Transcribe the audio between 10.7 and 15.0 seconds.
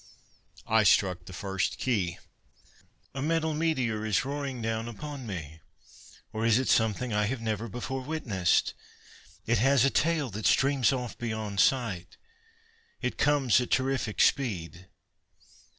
off beyond sight. It comes at terrific speed.